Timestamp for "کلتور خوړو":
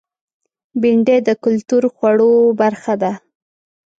1.43-2.31